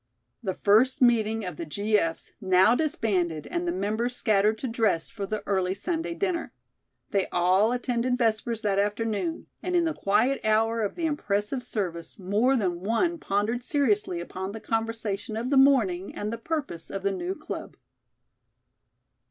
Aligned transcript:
The 0.41 0.55
first 0.55 0.99
meeting 0.99 1.45
of 1.45 1.57
the 1.57 1.65
G. 1.67 1.95
F.'s 1.99 2.31
now 2.41 2.73
disbanded 2.73 3.45
and 3.45 3.67
the 3.67 3.71
members 3.71 4.15
scattered 4.15 4.57
to 4.57 4.67
dress 4.67 5.09
for 5.11 5.27
the 5.27 5.43
early 5.45 5.75
Sunday 5.75 6.15
dinner. 6.15 6.53
They 7.11 7.27
all 7.31 7.71
attended 7.71 8.17
Vespers 8.17 8.63
that 8.63 8.79
afternoon, 8.79 9.45
and 9.61 9.75
in 9.75 9.83
the 9.83 9.93
quiet 9.93 10.43
hour 10.43 10.81
of 10.81 10.95
the 10.95 11.05
impressive 11.05 11.61
service 11.61 12.17
more 12.17 12.55
than 12.57 12.79
one 12.79 13.19
pondered 13.19 13.61
seriously 13.63 14.19
upon 14.19 14.53
the 14.53 14.59
conversation 14.59 15.37
of 15.37 15.51
the 15.51 15.55
morning 15.57 16.15
and 16.15 16.33
the 16.33 16.39
purpose 16.39 16.89
of 16.89 17.03
the 17.03 17.11
new 17.11 17.35
club. 17.35 17.77